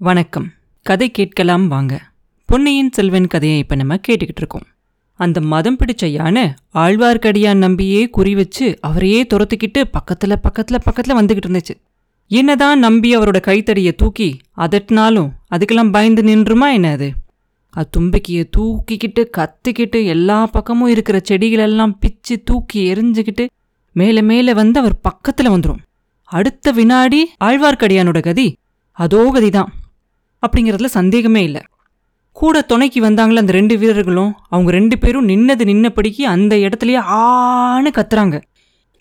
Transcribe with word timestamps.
வணக்கம். 0.00 0.52
கதை 0.82 1.10
கேட்கலாம் 1.10 1.68
வாங்க. 1.68 2.00
பொன்னியின் 2.44 2.92
செல்வன் 2.92 3.26
கதையை 3.26 3.58
இப்போ 3.58 3.74
நம்ம 3.74 3.94
கேட்டுக்கிட்டு 3.94 4.36
இருக்கோம். 4.36 4.62
அந்த 5.12 5.40
மதம் 5.40 5.76
பிடிச்ச 5.76 6.06
யானை 6.06 6.54
ஆழ்வார்க்கடியான் 6.74 7.56
நம்பியே 7.56 8.10
குறி 8.10 8.34
வச்சு 8.34 8.78
அவரையே 8.80 9.26
துரத்துக்கிட்டு 9.34 9.78
பக்கத்துல 9.78 10.34
பக்கத்துல 10.42 10.76
பக்கத்துல 10.76 11.14
வந்துகிட்டு 11.14 11.48
இருந்துச்சு. 11.48 11.74
என்னதான் 12.26 12.78
நம்பி 12.78 13.16
அவரோட 13.16 13.40
கைத்தடியை 13.40 13.92
தூக்கி 13.92 14.38
அதட்டினாலும் 14.56 15.30
அதுக்கெல்லாம் 15.50 15.92
பயந்து 15.92 16.22
நின்றுமா 16.22 16.72
என்ன 16.72 16.90
அது? 16.90 17.12
அது 17.70 17.88
தும்பிக்கையை 17.96 18.44
தூக்கிக்கிட்டு 18.56 19.24
கத்திக்கிட்டு 19.36 20.06
எல்லா 20.06 20.46
பக்கமும் 20.46 20.88
இருக்கிற 20.88 21.20
செடிகளெல்லாம் 21.28 21.96
பிச்சு 22.00 22.42
தூக்கி 22.42 22.92
எரிஞ்சுக்கிட்டு 22.92 23.46
மேலே 23.92 24.22
மேலே 24.22 24.54
வந்து 24.54 24.80
அவர் 24.80 25.00
பக்கத்துல 25.08 25.44
வந்துரும். 25.44 25.82
அடுத்த 26.24 26.70
வினாடி 26.70 27.30
ஆழ்வார்க்கடியானோட 27.44 28.20
கதி 28.20 28.56
அதோ 28.92 29.30
கதிதான். 29.34 29.68
அப்படிங்கிறதுல 30.46 30.84
சந்தேகமே 30.84 31.42
இல்லை. 31.42 31.60
கூட 32.32 32.60
துணைக்கு 32.62 33.00
வந்தாங்களே 33.00 33.36
அந்த 33.36 33.52
ரெண்டு 33.52 33.78
வீரர்களும் 33.78 34.34
அவங்க 34.48 34.70
ரெண்டு 34.70 34.98
பேரும் 34.98 35.28
நின்னது 35.28 35.64
நின்னபடிக்கு 35.70 36.22
அந்த 36.22 36.56
இடத்துலயே 36.56 37.00
ஆன்னு 37.20 37.90
கத்துறாங்க. 37.98 38.40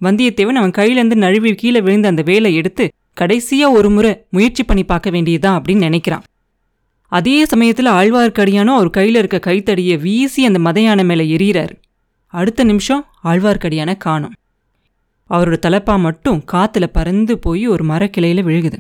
வந்தியத்தேவன் 0.02 0.60
அவன் 0.62 0.72
கையிலேருந்து 0.78 1.16
நழுவி 1.16 1.56
கீழே 1.56 1.82
விழுந்த 1.82 2.08
அந்த 2.08 2.22
வேலை 2.22 2.56
எடுத்து 2.56 2.92
கடைசியாக 3.14 3.74
ஒரு 3.74 3.90
முறை 3.90 4.26
முயற்சி 4.30 4.64
பண்ணி 4.64 4.84
பார்க்க 4.84 5.10
வேண்டியதுதான் 5.10 5.62
அப்படின்னு 5.62 5.88
நினைக்கிறான். 5.88 6.24
அதே 7.12 7.46
சமயத்தில் 7.46 7.88
ஆழ்வார்க்கடியானும் 7.88 8.78
அவர் 8.78 8.90
கையில் 8.90 9.16
இருக்க 9.16 9.40
கைத்தடியை 9.40 9.98
வீசி 9.98 10.46
அந்த 10.46 10.72
மதையான 10.72 11.06
மேலே 11.06 11.38
எரியிறார் 11.38 11.74
அடுத்த 12.26 12.64
நிமிஷம் 12.64 13.06
ஆழ்வார்க்கடியான 13.24 13.98
காணும். 13.98 14.34
அவரோட 15.30 15.58
தலைப்பா 15.66 16.00
மட்டும் 16.00 16.44
காற்றுல 16.52 16.88
பறந்து 16.88 17.40
போய் 17.40 17.68
ஒரு 17.68 17.84
மரக்கிளையில 17.86 18.44
விழுகுது. 18.50 18.80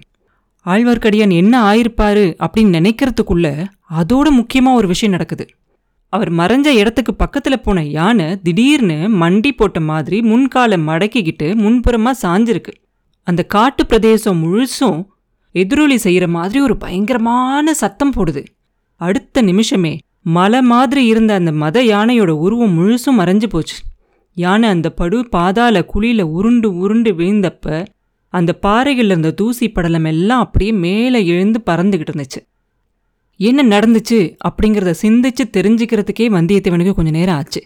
ஆழ்வார்க்கடியான் 0.68 1.34
என்ன 1.34 1.54
ஆயிருப்பாரு 1.72 2.24
அப்படின்னு 2.46 2.76
நினைக்கிறதுக்குள்ள 2.78 3.66
அதோட 3.92 4.28
முக்கியமா 4.40 4.74
ஒரு 4.74 4.88
விஷயம் 4.88 5.16
நடக்குது. 5.16 5.46
அவர் 6.14 6.32
மறைஞ்ச 6.32 6.66
இடத்துக்கு 6.66 7.14
பக்கத்துல 7.20 7.56
போன 7.56 7.84
யானை 7.86 8.42
திடீர்னு 8.42 8.98
மண்டி 9.22 9.52
போட்ட 9.52 9.80
மாதிரி 9.80 10.20
முன்காலை 10.22 10.78
மடக்கிக்கிட்டு 10.90 11.48
முன்புறமா 11.64 12.12
சாஞ்சிருக்கு. 12.22 12.74
அந்த 13.24 13.44
காட்டு 13.44 13.86
பிரதேசம் 13.86 14.42
முழுசும் 14.44 15.06
எதிரொலி 15.56 15.98
செய்யற 16.04 16.28
மாதிரி 16.28 16.59
ஒரு 16.59 16.78
பயங்கரமான 16.78 17.74
சத்தம் 17.74 18.14
போடுது. 18.14 18.46
அடுத்த 19.02 19.42
நிமிஷமே 19.42 19.94
மலை 20.22 20.62
மாதிரி 20.62 21.06
இருந்த 21.06 21.34
அந்த 21.34 21.52
மத 21.52 21.84
யானையோட 21.84 22.30
உருவம் 22.46 22.76
முழுசும் 22.80 23.20
மறைஞ்சு 23.20 23.48
போச்சு. 23.50 23.78
யானை 24.34 24.70
அந்த 24.70 24.90
படு 24.90 25.30
பாதாள 25.30 25.86
குழியில 25.94 26.22
உருண்டு 26.22 26.78
உருண்டு 26.78 27.12
விழுந்தப்ப 27.14 27.86
அந்த 28.33 28.53
பாறையில் 28.53 29.06
இருந்த 29.06 29.31
தூசி 29.31 29.70
படலம் 29.70 30.03
எல்லாம் 30.03 30.39
அப்படியே 30.39 30.72
மேலே 30.72 31.25
எழுந்து 31.25 31.59
பறந்துக்கிட்டு 31.66 32.14
இருந்துச்சு. 32.14 32.39
என்ன 33.39 33.80
நடந்துச்சு 33.80 34.19
அப்படிங்கிறத 34.47 34.94
சிந்திச்சு 35.02 35.44
தெரிஞ்சுக்கிறதுக்கே 35.58 36.28
வந்தியத்தேவனுக்கு 36.38 36.94
கொஞ்சம் 36.94 37.17
நேரம் 37.19 37.36
ஆச்சு. 37.36 37.61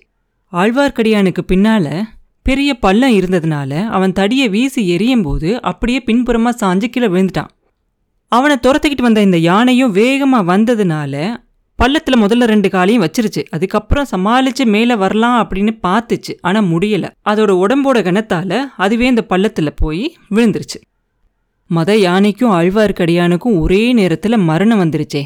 ஆழ்வார்க்கடியானுக்கு 0.53 1.41
பின்னால் 1.41 1.93
பெரிய 2.41 2.73
பள்ளம் 2.73 3.11
இருந்ததுனால 3.11 3.71
அவன் 3.87 4.13
தடியை 4.13 4.49
வீசி 4.49 4.87
எரியும் 4.87 5.21
போது 5.21 5.61
அப்படியே 5.61 5.99
பின்புறமாக 6.01 6.59
சாஞ்சு 6.61 6.85
கீழே 6.85 7.07
விழுந்துட்டான். 7.07 7.51
அவனை 8.31 8.55
துரத்திக்கிட்டு 8.67 9.01
வந்த 9.01 9.21
இந்த 9.21 9.37
யானையும் 9.37 9.91
வேகமாக 9.91 10.57
வந்ததுனால 10.57 11.15
பள்ளத்தில் 11.81 12.21
முதல்ல 12.21 12.43
ரெண்டு 12.43 12.69
காலையும் 12.69 13.03
வச்சிருச்சு. 13.03 13.41
அதுக்கப்புறம் 13.49 14.05
சமாளித்து 14.05 14.65
மேலே 14.65 14.95
வரலாம் 14.95 15.37
அப்படின்னு 15.47 15.73
பார்த்துச்சு. 15.87 16.33
ஆனால் 16.41 16.67
முடியல. 16.67 17.05
அதோட 17.29 17.51
உடம்போட 17.63 17.99
கணத்தால் 18.07 18.57
அதுவே 18.77 19.05
இந்த 19.05 19.21
பள்ளத்தில் 19.21 19.73
போய் 19.75 20.17
விழுந்துருச்சு. 20.31 20.79
மத 21.67 21.97
யானைக்கும் 21.97 22.51
ஆழ்வார்க்கடியானுக்கும் 22.51 23.59
ஒரே 23.59 23.93
நேரத்தில் 23.93 24.37
மரணம் 24.37 24.79
வந்துருச்சே. 24.79 25.23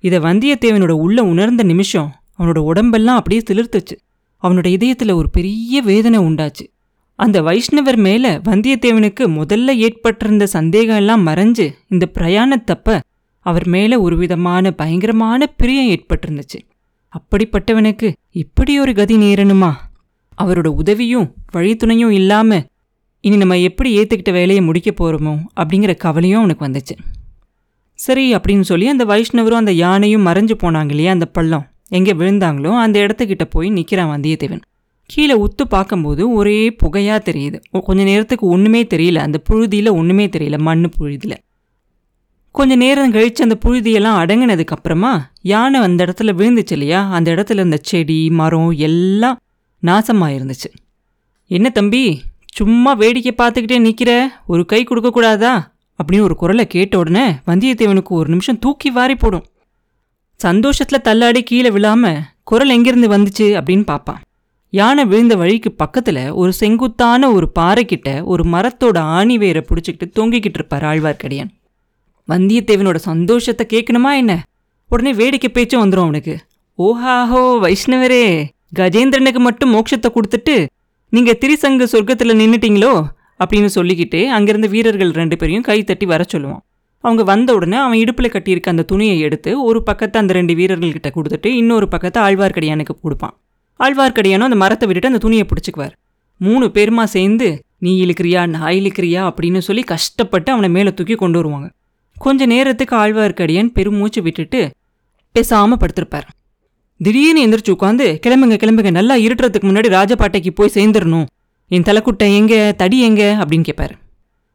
இதை 0.00 0.18
வந்தியத்தேவனோட 0.18 0.94
உள்ள 1.04 1.24
உணர்ந்த 1.24 1.62
நிமிஷம் 1.62 2.14
அவனோட 2.38 2.58
உடம்பெல்லாம் 2.58 3.16
அப்படியே 3.16 3.42
சிலிர்த்துச்சு. 3.50 3.96
அவனோட 4.42 4.66
இதயத்தில் 4.66 5.10
ஒரு 5.10 5.30
பெரிய 5.30 5.82
வேதனை 5.82 6.18
உண்டாச்சு. 6.18 6.64
அந்த 7.14 7.42
வைஷ்ணவர் 7.42 7.96
மேலே 7.96 8.30
வந்தியத்தேவனுக்கு 8.36 9.24
முதல்ல 9.40 9.76
ஏற்பட்டிருந்த 9.76 10.46
சந்தேகம் 10.46 10.96
எல்லாம் 10.96 11.26
மறைஞ்சு 11.26 11.66
இந்த 11.88 12.08
பிரயாணத்தப்ப 12.14 13.00
அவர் 13.46 13.66
மேலே 13.68 13.96
ஒரு 13.96 14.16
விதமான 14.16 14.70
பயங்கரமான 14.70 15.46
பிரியம் 15.60 15.90
ஏற்பட்டிருந்துச்சு. 15.92 16.58
அப்படிப்பட்டவனுக்கு 17.12 18.08
இப்படி 18.42 18.72
ஒரு 18.80 18.92
கதி 18.94 19.16
நேரணுமா? 19.16 19.70
அவரோட 20.42 20.66
உதவியும் 20.80 21.28
வழித்துணையும் 21.54 22.16
இல்லாமல் 22.20 22.64
இனி 23.20 23.36
நம்ம 23.36 23.58
எப்படி 23.58 23.90
ஏற்றுக்கிட்ட 23.98 24.32
வேலையை 24.32 24.62
முடிக்க 24.64 24.90
போகிறோமோ 24.90 25.34
அப்படிங்கிற 25.60 25.92
கவலையும் 25.96 26.40
அவனுக்கு 26.40 26.66
வந்துச்சு. 26.66 26.96
சரி 27.98 28.24
அப்படின்னு 28.34 28.66
சொல்லி 28.70 28.86
அந்த 28.88 29.04
வைஷ்ணவரும் 29.04 29.62
அந்த 29.62 29.72
யானையும் 29.72 30.26
மறைஞ்சு 30.26 30.56
போனாங்க 30.62 30.92
இல்லையா 30.94 31.12
அந்த 31.12 31.26
பள்ளம்? 31.26 31.66
எங்கே 31.88 32.12
விழுந்தாங்களோ 32.12 32.72
அந்த 32.78 32.96
இடத்துக்கிட்ட 33.00 33.44
போய் 33.50 33.68
நிற்கிறான் 33.70 34.12
வந்தியத்தேவன். 34.12 34.64
கீழே 35.10 35.34
உத்து 35.38 35.64
பார்க்கும்போது 35.68 36.22
ஒரே 36.32 36.60
புகையாக 36.70 37.20
தெரியுது. 37.28 37.58
கொஞ்ச 37.84 38.00
நேரத்துக்கு 38.02 38.46
ஒன்றுமே 38.46 38.82
தெரியல. 38.94 39.20
அந்த 39.26 39.38
புழுதியில் 39.50 39.96
ஒன்றுமே 39.98 40.26
தெரியல. 40.26 40.58
மண் 40.58 40.88
புழுதியில். 40.98 41.36
கொஞ்ச 42.58 42.74
நேரம் 42.76 43.14
கழித்து 43.14 43.44
அந்த 43.46 43.56
புழுதியெல்லாம் 43.64 44.18
அடங்கினதுக்கப்புறமா 44.22 45.10
யானை 45.52 45.80
அந்த 45.80 46.00
இடத்துல 46.04 46.30
விழுந்துச்சு 46.38 46.74
இல்லையா? 46.76 47.00
அந்த 47.10 47.28
இடத்துல 47.34 47.60
இருந்த 47.62 47.78
செடி 47.82 48.30
மரம் 48.30 48.70
எல்லாம் 48.88 49.38
நாசமாக 49.82 50.36
இருந்துச்சு 50.36 50.68
என்ன 51.50 51.68
தம்பி 51.70 52.02
சும்மா 52.58 52.92
வேடிக்கை 52.92 53.32
பார்த்துக்கிட்டே 53.38 53.78
நிற்கிற 53.78 54.10
ஒரு 54.46 54.62
கை 54.66 54.80
கொடுக்கக்கூடாதா 54.84 55.52
அப்படின்னு 55.98 56.26
ஒரு 56.28 56.36
குரலை 56.36 56.64
கேட்ட 56.66 56.94
உடனே 56.98 57.26
வந்தியத்தேவனுக்கு 57.46 58.12
ஒரு 58.20 58.28
நிமிஷம் 58.28 58.58
தூக்கி 58.58 58.90
வாரி 58.90 59.16
போடும். 59.16 59.44
சந்தோஷத்தில் 60.40 61.04
தள்ளாடி 61.08 61.42
கீழே 61.42 61.70
விழாமல் 61.70 62.22
குரல் 62.42 62.72
எங்கேருந்து 62.76 63.10
வந்துச்சு 63.14 63.46
அப்படின்னு 63.58 63.86
பார்ப்பான். 63.92 64.22
யானை 64.72 65.04
விழுந்த 65.04 65.36
வழிக்கு 65.36 65.72
பக்கத்தில் 65.82 66.22
ஒரு 66.40 66.52
செங்குத்தான 66.52 67.30
ஒரு 67.32 67.48
பாறைக்கிட்ட 67.58 68.08
ஒரு 68.24 68.44
மரத்தோட 68.54 68.98
ஆணி 69.18 69.36
வேரை 69.38 69.62
பிடிச்சிக்கிட்டு 69.68 70.16
தொங்கிக்கிட்டு 70.18 70.60
இருப்பார் 70.60 70.84
ஆழ்வார்க்கடியான். 70.84 71.52
வந்தியத்தேவனோட 72.28 72.96
சந்தோஷத்தை 72.96 73.64
கேட்கணுமா 73.72 74.16
என்ன? 74.16 74.44
உடனே 74.90 75.12
வேடிக்கை 75.12 75.50
பேச்சும் 75.50 75.82
வந்துடும் 75.82 76.06
அவனுக்கு. 76.06 76.34
ஓஹாஹோ 76.78 77.42
வைஷ்ணவரே 77.64 78.24
கஜேந்திரனுக்கு 78.76 79.38
மட்டும் 79.38 79.74
மோட்சத்தை 79.74 80.08
கொடுத்துட்டு 80.14 80.66
நீங்க 81.12 81.32
திரிசங்க 81.40 81.86
சொர்க்கத்தில் 81.92 82.40
நின்னுட்டீங்களோ? 82.40 82.92
அப்படின்னு 83.44 83.68
சொல்லிக்கிட்டு 83.74 84.20
அங்கிருந்த 84.26 84.66
வீரர்கள் 84.66 85.10
ரெண்டு 85.10 85.36
பேரையும் 85.36 85.62
கை 85.62 85.84
தட்டி 85.84 86.06
வர 86.06 86.24
சொல்லுவான். 86.32 86.62
அவங்க 87.00 87.22
வந்த 87.22 87.54
உடனே 87.54 87.76
அவன் 87.76 87.98
இடுப்பில் 87.98 88.32
கட்டியிருக்க 88.32 88.68
அந்த 88.74 88.82
துணியை 88.82 89.20
எடுத்து 89.20 89.50
ஒரு 89.62 89.82
பக்கத்தை 89.82 90.20
அந்த 90.20 90.32
ரெண்டு 90.32 90.54
வீரர்கள்கிட்ட 90.54 91.10
கொடுத்துட்டு 91.16 91.46
இன்னொரு 91.46 91.88
பக்கத்தை 91.88 92.22
ஆழ்வார்க்கடியானுக்கு 92.22 92.94
கொடுப்பான். 93.02 93.34
ஆழ்வார்க்கடியானும் 93.80 94.48
அந்த 94.50 94.56
மரத்தை 94.56 94.88
விட்டுட்டு 94.88 95.12
அந்த 95.14 95.18
துணியை 95.18 95.46
பிடிச்சிக்குவார். 95.48 95.94
மூணு 96.40 96.66
பேருமா 96.66 97.04
சேர்ந்து 97.04 97.48
நீ 97.78 98.04
இழுக்கிறியா 98.04 98.48
நான் 98.48 98.72
இழுக்கிறியா? 98.72 99.22
அப்படின்னு 99.30 99.58
சொல்லி 99.58 99.82
கஷ்டப்பட்டு 99.82 100.52
அவனை 100.52 100.70
மேலே 100.70 100.94
தூக்கி 100.94 101.14
கொண்டு 101.14 101.38
வருவாங்க. 101.38 101.70
கொஞ்ச 102.18 102.46
நேரத்துக்கு 102.46 102.96
ஆழ்வார்க்கடியன் 102.96 103.66
பெருமூச்சு 103.66 104.22
விட்டுட்டு 104.22 104.70
பேசாம 105.34 105.72
படுத்திருப்பார். 105.80 106.28
திடீர்னு 106.98 107.46
எந்திரிச்சு 107.46 107.70
உட்காந்து 107.70 108.06
கிளம்புங்க 108.26 108.56
கிளம்புங்க 108.56 108.90
நல்லா 108.90 109.14
இருட்டுறதுக்கு 109.16 109.66
முன்னாடி 109.68 109.88
ராஜபாட்டைக்கு 109.96 110.50
போய் 110.50 110.70
சேர்ந்துடணும். 110.74 111.26
என் 111.68 111.82
தலைக்குட்டை 111.82 112.34
எங்க 112.36 112.74
தடி 112.76 113.00
எங்க? 113.00 113.22
அப்படின்னு 113.40 113.60
கேட்பார் 113.60 113.94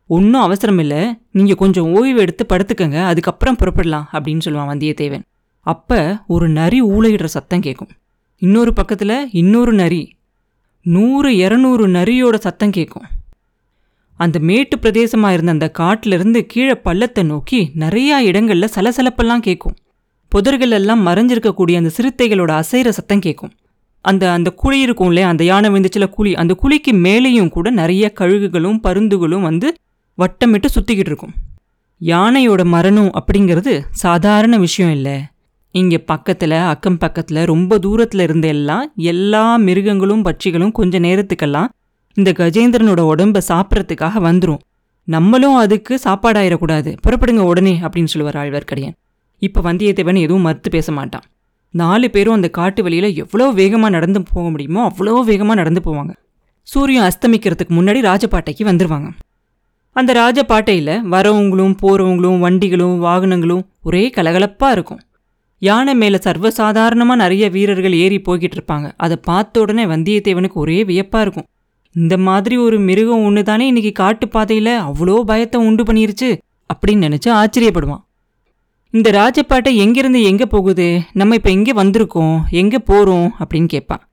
ஒன்றும் 0.07 0.41
அவசரம் 0.41 0.79
இல்லை. 0.79 1.17
நீங்கள் 1.31 1.55
கொஞ்சம் 1.55 1.93
ஓய்வு 1.93 2.19
எடுத்து 2.19 2.45
படுத்துக்கங்க. 2.49 3.03
அதுக்கப்புறம் 3.05 3.57
புறப்படலாம் 3.59 4.05
அப்படின்னு 4.11 4.41
சொல்லுவான் 4.45 4.71
வந்தியத்தேவன். 4.71 5.21
அப்போ 5.59 6.23
ஒரு 6.27 6.49
நரி 6.49 6.81
ஊழையிடுற 6.81 7.25
சத்தம் 7.25 7.59
கேட்கும் 7.59 7.89
இன்னொரு 8.37 8.73
பக்கத்தில் 8.73 9.29
இன்னொரு 9.31 9.73
நரி. 9.73 10.15
நூறு 10.81 11.29
இரநூறு 11.31 11.85
நரியோட 11.87 12.35
சத்தம் 12.35 12.69
கேட்கும் 12.69 13.03
அந்த 14.23 14.37
மேட்டு 14.39 14.75
பிரதேசமாக 14.79 15.35
இருந்த 15.35 15.51
அந்த 15.51 15.67
காட்டிலிருந்து 15.71 16.39
கீழே 16.45 16.75
பள்ளத்தை 16.85 17.23
நோக்கி 17.23 17.59
நிறையா 17.79 18.17
இடங்கள்ல 18.29 18.67
சலசலப்பெல்லாம் 18.75 19.45
கேட்கும் 19.47 19.77
புதர்கள் 20.31 20.75
எல்லாம் 20.79 21.01
மறைஞ்சிருக்கக்கூடிய 21.07 21.75
அந்த 21.81 21.91
சிறுத்தைகளோட 21.97 22.51
அசைற 22.61 22.89
சத்தம் 22.89 23.19
கேட்கும் 23.19 23.53
அந்த 24.05 24.23
அந்த 24.31 24.49
குழி 24.51 24.77
இருக்கும் 24.79 25.07
இல்லையா? 25.07 25.27
அந்த 25.29 25.43
யானை 25.43 25.67
விழுந்துச்சுல 25.69 26.05
குழி. 26.09 26.31
அந்த 26.33 26.53
குழிக்கு 26.61 26.91
மேலேயும் 27.05 27.49
கூட 27.49 27.67
நிறைய 27.71 28.05
கழுகுகளும் 28.19 28.79
பருந்துகளும் 28.83 29.41
வந்து 29.41 29.67
வட்டமிட்டு 30.17 30.67
சுத்திக்கிட்டு 30.75 31.11
இருக்கும். 31.11 31.33
யானையோட 32.01 32.61
மரணம் 32.65 33.11
அப்படிங்கிறது 33.19 33.73
சாதாரண 34.03 34.57
விஷயம் 34.57 34.93
இல்லை. 34.93 35.17
இங்கே 35.75 35.99
பக்கத்தில் 36.11 36.57
அக்கம் 36.71 36.97
பக்கத்தில் 36.97 37.41
ரொம்ப 37.43 37.77
தூரத்தில் 37.77 38.19
இருந்த 38.19 38.47
எல்லாம் 38.47 38.85
எல்லா 39.11 39.43
மிருகங்களும் 39.67 40.25
பட்சிகளும் 40.25 40.73
கொஞ்ச 40.79 40.99
நேரத்துக்கெல்லாம் 40.99 41.69
இந்த 42.17 42.29
கஜேந்திரனோட 42.39 43.01
உடம்ப 43.11 43.41
சாப்பிட்றதுக்காக 43.51 44.21
வந்துடும் 44.27 44.61
நம்மளும் 45.07 45.57
அதுக்கு 45.63 45.93
சாப்பாடாயிடக்கூடாது 46.05 46.91
புறப்படுங்க 47.03 47.43
உடனே 47.51 47.73
அப்படின்னு 47.83 48.11
சொல்லுவார் 48.13 48.39
ஆழ்வார்க்கடியான். 48.41 48.95
இப்போ 49.41 49.59
வந்தியத்தேவன் 49.67 50.19
எதுவும் 50.25 50.45
மறுத்து 50.47 50.69
பேச 50.69 50.87
மாட்டான். 50.91 51.25
நாலு 51.73 52.07
பேரும் 52.15 52.35
அந்த 52.37 52.47
காட்டு 52.57 52.81
வழியில் 52.85 53.09
எவ்வளோ 53.23 53.45
வேகமாக 53.59 53.91
நடந்து 53.95 54.19
போக 54.33 54.45
முடியுமோ 54.49 54.81
அவ்வளோ 54.89 55.13
வேகமாக 55.29 55.57
நடந்து 55.61 55.81
போவாங்க. 55.87 56.13
சூரியன் 56.67 57.05
அஸ்தமிக்கிறதுக்கு 57.09 57.73
முன்னாடி 57.77 57.99
ராஜபாட்டைக்கு 58.09 58.65
வந்துடுவாங்க 58.69 59.09
அந்த 59.95 60.11
ராஜபாட்டையில் 60.19 60.93
வரவங்களும் 61.13 61.73
போகிறவங்களும் 61.81 62.41
வண்டிகளும் 62.45 62.97
வாகனங்களும் 63.05 63.63
ஒரே 63.87 64.03
கலகலப்பாக 64.17 64.75
இருக்கும். 64.75 65.01
யானை 65.61 65.93
மேலே 66.01 66.19
சர்வசாதாரணமாக 66.25 67.21
நிறைய 67.23 67.45
வீரர்கள் 67.55 67.95
ஏறி 68.03 68.19
போய்கிட்டு 68.27 68.57
இருப்பாங்க. 68.57 68.87
அதை 69.03 69.17
பார்த்த 69.29 69.63
உடனே 69.63 69.83
வந்தியத்தேவனுக்கு 69.85 70.57
ஒரே 70.63 70.77
வியப்பாக 70.91 71.23
இருக்கும். 71.25 71.47
இந்த 71.95 72.15
மாதிரி 72.17 72.55
ஒரு 72.57 72.77
மிருகம் 72.87 73.23
ஒன்று 73.27 73.41
தானே 73.43 73.65
இன்னைக்கு 73.67 73.91
காட்டு 73.91 74.25
பாதையில் 74.27 74.73
அவ்வளோ 74.87 75.15
பயத்தை 75.29 75.57
உண்டு 75.69 75.83
பண்ணிருச்சு 75.87 76.29
அப்படின்னு 76.69 77.05
நினச்சி 77.07 77.29
ஆச்சரியப்படுவான். 77.39 78.03
இந்த 78.93 79.09
ராஜபாட்டை 79.17 79.71
எங்கேருந்து 79.83 80.21
எங்கே 80.29 80.45
போகுது? 80.45 80.87
நம்ம 81.19 81.35
இப்போ 81.39 81.49
எங்கே 81.49 81.73
வந்திருக்கோம்? 81.81 82.37
எங்கே 82.61 82.79
போகிறோம் 82.89 83.27
அப்படின்னு 83.39 83.69
கேட்பான். 83.75 84.03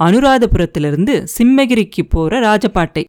அனுராதபுரத்திலிருந்து 0.00 1.14
சிம்மகிரிக்கு 1.36 2.02
போகிற 2.14 2.40
ராஜப்பாட்டை 2.48 3.04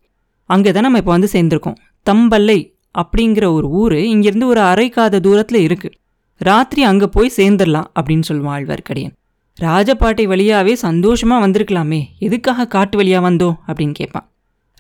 அங்கே 0.50 0.72
தான் 0.72 0.86
நம்ம 0.88 1.02
இப்போ 1.02 1.14
வந்து 1.16 1.30
சேர்ந்துருக்கோம். 1.36 1.80
தம்பல்லை 2.06 2.60
அப்படிங்கிற 2.96 3.46
ஒரு 3.58 3.68
ஊர் 3.82 3.98
இங்கேருந்து 4.14 4.52
ஒரு 4.54 4.62
அரைக்காத 4.72 5.20
தூரத்தில் 5.26 5.66
இருக்குது 5.68 5.98
ராத்திரி 6.42 6.82
அங்கே 6.84 7.08
போய் 7.16 7.38
சேர்ந்துடலாம் 7.38 7.90
அப்படின்னு 7.98 8.28
சொல்லுவான் 8.30 8.56
ஆழ்வார்க்கடியன். 8.58 9.14
ராஜபாட்டை 9.60 10.26
வழியாவே 10.28 10.74
சந்தோஷமா 10.82 11.30
வந்திருக்கலாமே. 11.30 12.04
எதுக்காக 12.20 12.68
காட்டு 12.68 13.02
வழியா 13.02 13.22
வந்தோம்? 13.22 13.56
அப்படின்னு 13.68 13.94
கேட்பான். 13.94 14.32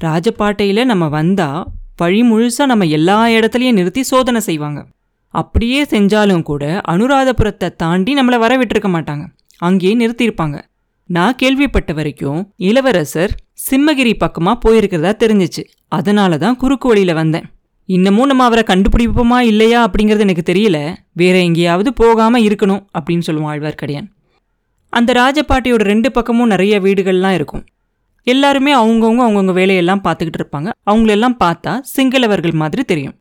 ராஜபாட்டையில் 0.02 0.86
நம்ம 0.86 1.08
வந்தால் 1.08 1.66
வழி 1.98 2.22
முழுசா 2.22 2.66
நம்ம 2.66 2.86
எல்லா 2.86 3.28
இடத்துலையும் 3.28 3.72
நிறுத்தி 3.72 4.04
சோதனை 4.04 4.42
செய்வாங்க. 4.42 4.86
அப்படியே 5.28 5.84
செஞ்சாலும் 5.84 6.42
கூட 6.42 6.82
அனுராதபுரத்தை 6.88 7.76
தாண்டி 7.76 8.22
நம்மளை 8.22 8.40
வர 8.40 8.58
விட்டுருக்க 8.58 8.88
மாட்டாங்க. 8.88 9.26
அங்கேயே 9.58 10.08
நிறுத்தியிருப்பாங்க. 10.08 10.62
நான் 11.06 11.36
கேள்விப்பட்ட 11.36 11.94
வரைக்கும் 11.94 12.54
இளவரசர் 12.56 13.36
சிம்மகிரி 13.72 14.14
பக்கமாக 14.18 14.70
போயிருக்கிறதா 14.70 15.14
தெரிஞ்சிச்சு. 15.24 15.64
அதனால 15.88 16.38
தான் 16.38 16.56
குறுக்கு 16.56 16.88
வழியில 16.88 17.14
வந்தேன். 17.14 17.44
இன்னமும் 17.86 18.26
நம்ம 18.26 18.44
அவரை 18.44 18.64
கண்டுபிடிப்போமா 18.68 19.40
இல்லையா 19.40 19.90
அப்படிங்கிறது 19.90 20.20
எனக்கு 20.20 20.54
தெரியல. 20.54 20.96
வேற 21.14 21.40
எங்கேயாவது 21.40 21.94
போகாமல் 21.94 22.44
இருக்கணும் 22.44 22.86
அப்படின்னு 23.00 23.22
சொல்லுவான் 23.28 23.54
ஆழ்வார்க்கடியான். 23.54 24.08
அந்த 24.90 25.14
ராஜபாட்டியோட 25.14 25.84
ரெண்டு 25.84 26.12
பக்கமும் 26.12 26.48
நிறைய 26.48 26.80
வீடுகள்லாம் 26.80 27.32
இருக்கும். 27.32 27.64
எல்லாருமே 28.24 28.72
அவங்கவுங்க 28.74 29.22
அவங்கவுங்க 29.26 29.54
வேலையெல்லாம் 29.54 30.04
பார்த்துக்கிட்டு 30.04 30.40
இருப்பாங்க. 30.42 30.70
அவங்களெல்லாம் 30.90 31.38
பார்த்தா 31.44 31.74
சிங்களவர்கள் 31.96 32.52
மாதிரி 32.52 32.84
தெரியும். 32.84 33.16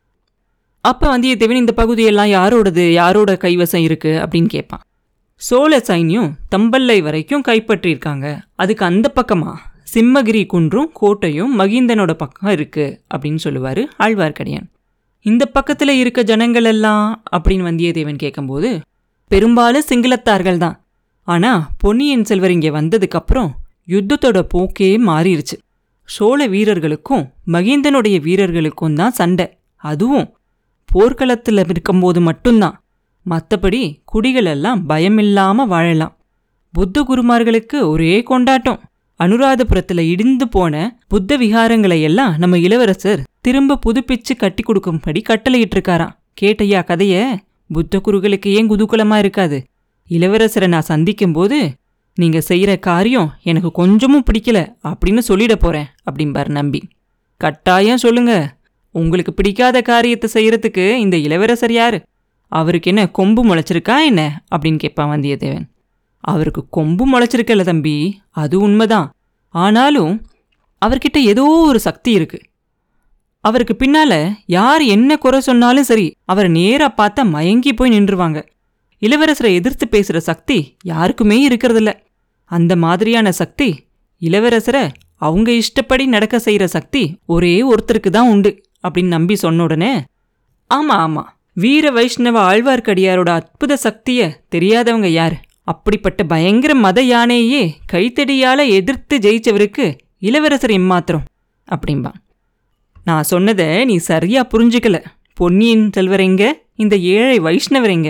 அப்போ 0.81 1.17
வந்தியத்தேவன் 1.17 1.61
இந்த 1.63 1.73
பகுதியெல்லாம் 1.73 2.31
யாரோடது? 2.37 2.91
யாரோட 2.91 3.31
கைவசம் 3.33 3.85
இருக்குது 3.87 4.19
அப்படின்னு 4.23 4.49
கேட்பான். 4.55 4.83
சோழ 5.37 5.81
சைன்யம் 5.87 6.29
தம்பல்லை 6.55 7.01
வரைக்கும் 7.01 7.43
கைப்பற்றியிருக்காங்க. 7.47 8.25
அதுக்கு 8.55 8.85
அந்த 8.85 9.09
பக்கமாக 9.09 9.57
சிம்மகிரி 9.93 10.45
குன்றும் 10.45 10.89
கோட்டையும் 10.93 11.53
மகிந்தனோட 11.59 12.11
பக்கம் 12.11 12.51
இருக்குது 12.55 12.97
அப்படின்னு 13.13 13.35
சொல்லுவார் 13.35 13.81
ஆழ்வார்க்கடியான். 14.05 14.67
இந்த 15.25 15.45
பக்கத்தில் 15.45 15.93
இருக்க 15.97 16.23
ஜனங்கள் 16.23 16.65
எல்லாம் 16.65 17.23
அப்படின்னு 17.37 17.67
வந்தியத்தேவன் 17.69 18.21
கேட்கும்போது 18.23 18.69
பெரும்பாலும் 19.31 19.87
சிங்களத்தார்கள் 19.89 20.57
தான் 20.57 20.77
ஆனா 21.29 21.71
பொன்னியின் 21.77 22.23
செல்வர் 22.23 22.51
இங்க 22.51 22.69
வந்ததுக்கப்புறம் 22.69 23.49
யுத்தத்தோட 23.87 24.39
போக்கே 24.41 24.97
மாறிடுச்சு 24.97 25.57
சோழ 26.03 26.47
வீரர்களுக்கும் 26.47 27.33
மகிந்தனுடைய 27.47 28.21
வீரர்களுக்கும் 28.21 28.93
தான் 28.93 29.11
சண்டை. 29.11 29.57
அதுவும் 29.75 30.33
போர்க்களத்தில் 30.85 31.57
இருக்கும்போது 31.57 32.21
மட்டும்தான். 32.21 32.83
மற்றபடி 33.25 33.81
குடிகளெல்லாம் 34.13 34.79
பயமில்லாமல் 34.87 34.87
பயமில்லாம 34.89 35.67
வாழலாம். 35.67 36.17
புத்த 36.71 37.01
குருமார்களுக்கு 37.01 37.87
ஒரே 37.87 38.23
கொண்டாட்டம். 38.23 38.81
அனுராதபுரத்துல 39.19 39.99
இடிந்து 39.99 40.47
போன 40.47 40.97
புத்த 41.07 41.37
விகாரங்களை 41.37 42.01
எல்லாம் 42.01 42.35
நம்ம 42.37 42.57
இளவரசர் 42.57 43.23
திரும்ப 43.41 43.79
புதுப்பிச்சு 43.85 44.35
கட்டி 44.37 44.63
கொடுக்கும்படி 44.63 45.21
கட்டளையிட்டிருக்காராம். 45.29 46.15
கேட்டையா 46.41 46.81
கதைய? 46.89 47.35
புத்த 47.67 48.01
குருகளுக்கு 48.05 48.47
ஏன் 48.47 48.69
குதூகலமாக 48.69 49.17
இருக்காது? 49.17 49.68
இளவரசரை 50.09 50.67
நான் 50.67 50.81
சந்திக்கும்போது 50.81 51.73
நீங்க 52.15 52.41
செய்யற 52.47 52.79
காரியம் 52.79 53.33
எனக்கு 53.43 53.71
கொஞ்சமும் 53.71 54.23
பிடிக்கல 54.23 54.73
அப்படின்னு 54.83 55.19
சொல்லிட 55.27 55.55
போறேன் 55.55 55.85
அப்படிம்பார் 56.11 56.49
நம்பி. 56.49 56.87
கட்டாயம் 57.37 57.97
சொல்லுங்க. 57.97 58.57
உங்களுக்கு 58.91 59.33
பிடிக்காத 59.33 59.81
காரியத்தை 59.81 60.29
செய்யறதுக்கு 60.33 60.93
இந்த 60.93 61.17
இளவரசர் 61.17 61.71
யார்? 61.71 62.07
அவருக்கு 62.47 62.91
என்ன 62.91 63.07
கொம்பு 63.07 63.45
முளைச்சிருக்கா 63.45 64.05
என்ன? 64.05 64.43
அப்படின்னு 64.55 64.77
கேட்பான் 64.77 65.19
வந்தியத்தேவன். 65.19 65.69
அவருக்கு 66.19 66.69
கொம்பு 66.69 67.03
முளைச்சிருக்கல 67.09 67.63
தம்பி 67.63 68.21
அது 68.29 68.59
உண்மைதான். 68.59 69.13
ஆனாலும் 69.49 70.25
அவர்கிட்ட 70.85 71.17
ஏதோ 71.17 71.43
ஒரு 71.43 71.79
சக்தி 71.79 72.11
இருக்கு. 72.11 72.41
அவருக்கு 73.39 73.75
பின்னால 73.79 74.33
யார் 74.45 74.81
என்ன 74.81 75.17
குறை 75.17 75.39
சொன்னாலும் 75.39 75.83
சரி 75.83 76.15
அவரை 76.25 76.51
நேரா 76.51 76.93
பார்த்தா 76.97 77.25
மயங்கி 77.25 77.73
போய் 77.73 77.91
நின்றுவாங்க. 77.91 78.45
இளவரசரை 79.01 79.51
எதிர்த்து 79.53 79.85
பேசுற 79.91 80.17
சக்தி 80.17 80.57
யாருக்குமே 80.83 81.47
இருக்கிறதில்ல. 81.47 81.91
அந்த 82.45 82.75
மாதிரியான 82.75 83.31
சக்தி 83.31 83.69
இளவரசரை 84.21 84.83
அவங்க 85.15 85.51
இஷ்டப்படி 85.51 86.05
நடக்க 86.05 86.37
செய்யற 86.37 86.65
சக்தி 86.65 87.15
ஒரே 87.25 87.55
ஒருத்தருக்கு 87.63 88.09
தான் 88.09 88.29
உண்டு 88.29 88.51
அப்படின்னு 88.87 89.07
நம்பி 89.07 89.35
சொன்ன 89.35 89.63
உடனே 89.63 89.93
ஆமா 90.71 90.95
ஆமா 91.05 91.23
வீர 91.53 91.91
வைஷ்ணவ 91.91 92.37
ஆழ்வார்க்கடியாரோட 92.51 93.29
அற்புத 93.29 93.77
சக்திய 93.83 94.19
தெரியாதவங்க 94.49 95.05
யார்? 95.05 95.35
அப்படிப்பட்ட 95.63 96.23
பயங்கர 96.23 96.75
மத 96.75 97.01
யானையே 97.01 97.63
கைத்தடியால 97.93 98.59
எதிர்த்து 98.69 99.17
ஜெயிச்சவருக்கு 99.17 99.85
இளவரசர் 100.19 100.71
எம்மாத்திரம் 100.71 101.25
அப்படிம்பான் 101.67 102.19
நான் 103.05 103.23
சொன்னதை 103.23 103.85
நீ 103.85 103.97
சரியா 103.97 104.47
புரிஞ்சுக்கல. 104.53 104.97
பொன்னியின் 105.33 105.89
செல்வரெங்க 105.97 106.43
இந்த 106.75 106.95
ஏழை 106.97 107.39
வைஷ்ணவரெங்க. 107.39 108.09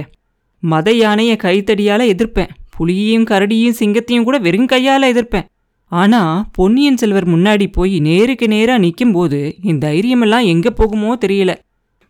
மத 0.59 0.91
யானையை 0.94 1.35
கைத்தடியால் 1.35 2.09
எதிர்ப்பேன். 2.13 2.50
புலியையும் 2.77 3.25
கரடியும் 3.25 3.77
சிங்கத்தையும் 3.79 4.23
கூட 4.23 4.38
வெறும் 4.38 4.65
கையால் 4.65 5.03
எதிர்ப்பேன். 5.03 5.45
ஆனால் 5.91 6.45
பொன்னியின் 6.51 6.97
செல்வர் 6.97 7.27
முன்னாடி 7.27 7.67
போய் 7.71 8.00
நேருக்கு 8.00 8.47
நேராக 8.47 8.79
நிற்கும்போது 8.79 9.56
என் 9.63 9.77
தைரியமெல்லாம் 9.77 10.45
எங்கே 10.45 10.69
போகுமோ 10.69 11.11
தெரியல. 11.25 11.56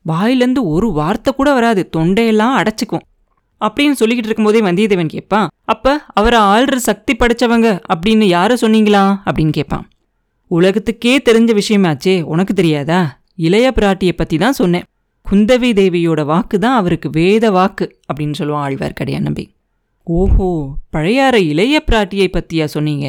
வாயிலேருந்து 0.06 0.62
ஒரு 0.62 0.92
வார்த்தை 0.92 1.34
கூட 1.34 1.54
வராது. 1.54 1.90
தொண்டையெல்லாம் 1.98 2.56
அடைச்சிக்கும். 2.62 3.06
அப்படின்னு 3.62 3.96
சொல்லிக்கிட்டு 4.00 4.30
இருக்கும்போதே 4.30 4.60
வந்தியத்தேவன் 4.62 5.06
கேட்பான். 5.06 5.50
அப்போ 5.66 6.06
அவரை 6.14 6.40
ஆள்ற 6.40 6.76
சக்தி 6.76 7.16
படைச்சவங்க 7.16 7.80
அப்படின்னு 7.94 8.24
யாரை 8.24 8.58
சொன்னீங்களா? 8.62 9.20
அப்படின்னு 9.26 9.50
கேட்பான். 9.50 9.88
உலகத்துக்கே 10.48 11.22
தெரிஞ்ச 11.30 11.60
விஷயமாச்சே 11.62 12.22
உனக்கு 12.22 12.54
தெரியாதா? 12.54 13.20
இளைய 13.36 13.74
பிராட்டியை 13.76 14.12
பற்றி 14.12 14.38
தான் 14.38 14.52
சொன்னேன். 14.52 14.84
குந்தவி 15.26 15.70
தேவியோட 15.74 16.22
வாக்கு 16.26 16.60
தான் 16.60 16.76
அவருக்கு 16.76 17.10
வேத 17.10 17.46
வாக்கு 17.52 17.86
அப்படின்னு 18.10 18.38
சொல்லுவான் 18.40 18.64
ஆழ்வார்க்கடியான் 18.68 19.28
நம்பி. 19.28 19.46
ஓஹோ 20.08 20.48
பழையாற 20.94 21.36
இளைய 21.52 21.76
பிராட்டியை 21.92 22.28
பற்றியா 22.32 22.66
சொன்னீங்க? 22.66 23.08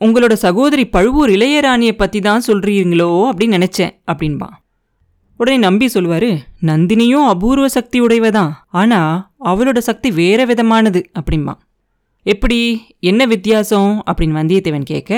உங்களோட 0.00 0.32
சகோதரி 0.32 0.84
பழுவூர் 0.86 1.30
இளையராணியை 1.30 1.94
பற்றி 1.96 2.20
தான் 2.20 2.46
சொல்கிறீங்களோ 2.46 3.10
அப்படின்னு 3.30 3.58
நினச்சேன் 3.58 3.92
அப்படின்பான். 4.06 4.56
உடனே 5.40 5.56
நம்பி 5.58 5.86
சொல்லுவாரு 5.94 6.30
நந்தினியும் 6.62 7.26
அபூர்வ 7.26 7.66
சக்தி 7.68 7.98
உடையவதான் 8.00 8.52
ஆனால் 8.70 9.14
அவளோட 9.44 9.78
சக்தி 9.78 10.10
வேற 10.10 10.40
விதமானது 10.44 11.00
அப்படிம்பா 11.18 11.54
எப்படி 12.26 12.58
என்ன 13.00 13.26
வித்தியாசம் 13.26 13.92
அப்படின்னு 14.06 14.38
வந்தியத்தேவன் 14.40 14.90
கேட்க 14.90 15.12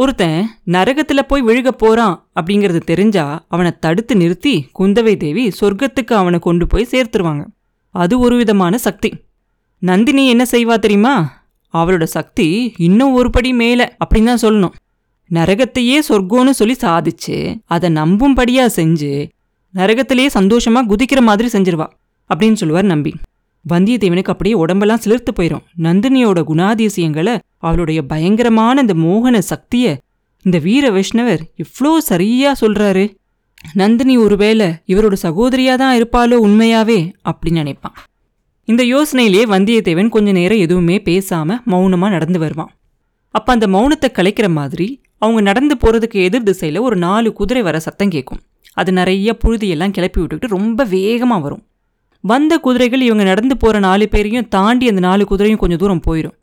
ஒருத்தன் 0.00 0.50
நரகத்துல 0.66 1.20
போய் 1.20 1.42
விழுக 1.42 1.68
போறான் 1.68 2.12
அப்படிங்கறது 2.40 2.80
தெரிஞ்சா 2.90 3.44
அவனை 3.48 3.70
தடுத்து 3.80 4.14
நிறுத்தி 4.16 4.52
குந்தவை 4.78 5.16
தேவி 5.16 5.44
சொர்க்கத்துக்கு 5.60 6.12
அவனை 6.12 6.38
கொண்டு 6.38 6.66
போய் 6.66 6.86
சேர்த்துருவாங்க. 6.90 7.44
அது 7.94 8.18
ஒரு 8.18 8.36
விதமான 8.36 8.78
சக்தி. 8.78 9.10
நந்தினி 9.82 10.28
என்ன 10.28 10.44
செய்வா 10.50 10.76
தெரியுமா? 10.78 11.14
அவளோட 11.74 12.02
சக்தி 12.02 12.74
இன்னும் 12.76 13.12
ஒரு 13.12 13.30
படி 13.30 13.52
மேல 13.52 13.96
அப்படின்னு 14.04 14.30
தான் 14.30 14.44
சொல்லணும். 14.44 14.76
நரகத்தையே 15.30 15.98
சொர்க்கம்னு 16.08 16.50
சொல்லி 16.50 16.76
சாதிச்சு 16.80 17.36
அதை 17.66 17.90
நம்பும்படியா 17.90 18.66
செஞ்சு 18.76 19.12
நரகத்திலேயே 19.74 20.28
சந்தோஷமா 20.34 20.82
குதிக்கிற 20.92 21.20
மாதிரி 21.20 21.48
செஞ்சிருவா 21.52 21.88
அப்படின்னு 22.30 22.60
சொல்லுவார் 22.62 22.84
நம்பி. 22.84 23.14
வந்தியத்தேவனுக்கு 23.70 24.32
அப்படியே 24.34 24.54
உடம்பெல்லாம் 24.54 25.02
சிலிர்த்து 25.04 25.32
போயிடும் 25.36 25.64
நந்தினியோட 25.86 26.40
குணாதிசயங்களை 26.50 27.34
அவளுடைய 27.58 28.00
பயங்கரமான 28.02 28.80
இந்த 28.80 28.94
மோகன 29.06 29.40
சக்திய 29.52 29.96
இந்த 30.44 30.58
வீர 30.66 30.84
வைஷ்ணவர் 30.90 31.42
இவ்வளோ 31.62 31.92
சரியா 32.10 32.50
சொல்றாரு. 32.60 33.04
நந்தினி 33.74 34.14
ஒருவேளை 34.16 34.66
இவரோட 34.92 35.14
சகோதரியா 35.22 35.74
தான் 35.74 35.96
இருப்பாளோ 35.98 36.36
உண்மையாவே 36.46 36.98
அப்படின்னு 37.30 37.60
நினைப்பான். 37.62 37.96
இந்த 38.68 38.82
யோசனையிலேயே 38.94 39.44
வந்தியத்தேவன் 39.54 40.08
கொஞ்ச 40.08 40.32
நேரம் 40.32 40.58
எதுவுமே 40.58 40.96
பேசாம 41.04 41.58
மௌனமா 41.72 42.08
நடந்து 42.16 42.38
வருவான். 42.38 42.70
அப்ப 43.34 43.48
அந்த 43.52 43.66
மௌனத்தை 43.66 44.08
கலைக்கிற 44.18 44.48
மாதிரி 44.50 44.88
அவங்க 45.18 45.40
நடந்து 45.40 45.74
போறதுக்கு 45.74 46.18
எதிர் 46.26 46.46
திசையில 46.50 46.80
ஒரு 46.80 46.96
நாலு 46.96 47.28
குதிரை 47.32 47.62
வர 47.62 47.78
சத்தம் 47.86 48.12
கேட்கும் 48.14 48.42
அது 48.72 48.90
நிறைய 48.92 49.28
புழுதியெல்லாம் 49.44 49.94
கிளப்பி 49.96 50.20
விட்டுக்கிட்டு 50.20 50.56
ரொம்ப 50.56 50.84
வேகமாக 50.84 51.42
வரும். 51.46 51.62
வந்த 52.20 52.58
குதிரைகள் 52.58 53.00
இவங்க 53.00 53.22
நடந்து 53.22 53.56
போகிற 53.56 53.78
நாலு 53.78 54.08
பேரையும் 54.08 54.48
தாண்டி 54.48 54.88
அந்த 54.88 55.00
நாலு 55.00 55.26
குதிரையும் 55.30 55.56
கொஞ்சம் 55.56 55.78
தூரம் 55.78 56.02
போயிடும் 56.06 56.36